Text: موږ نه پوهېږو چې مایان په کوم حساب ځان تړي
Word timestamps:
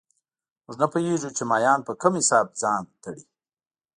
موږ 0.65 0.75
نه 0.81 0.87
پوهېږو 0.91 1.29
چې 1.37 1.43
مایان 1.51 1.79
په 1.87 1.93
کوم 2.01 2.13
حساب 2.19 2.47
ځان 2.61 2.83
تړي 3.03 3.23